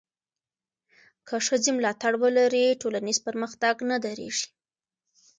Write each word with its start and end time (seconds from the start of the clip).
که 1.27 1.35
ښځې 1.47 1.71
ملاتړ 1.77 2.13
ولري، 2.23 2.65
ټولنیز 2.81 3.17
پرمختګ 3.27 3.75
نه 3.89 3.97
درېږي. 4.05 4.47